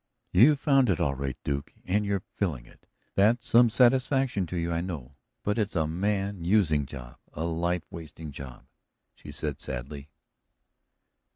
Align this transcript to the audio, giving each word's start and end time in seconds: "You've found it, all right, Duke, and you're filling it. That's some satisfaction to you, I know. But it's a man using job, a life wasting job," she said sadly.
"You've 0.31 0.59
found 0.59 0.89
it, 0.89 0.99
all 0.99 1.13
right, 1.13 1.37
Duke, 1.43 1.75
and 1.85 2.03
you're 2.07 2.23
filling 2.35 2.65
it. 2.65 2.87
That's 3.13 3.47
some 3.47 3.69
satisfaction 3.69 4.47
to 4.47 4.57
you, 4.57 4.71
I 4.73 4.81
know. 4.81 5.13
But 5.43 5.59
it's 5.59 5.75
a 5.75 5.85
man 5.85 6.43
using 6.43 6.87
job, 6.87 7.19
a 7.33 7.43
life 7.45 7.83
wasting 7.91 8.31
job," 8.31 8.65
she 9.13 9.31
said 9.31 9.61
sadly. 9.61 10.09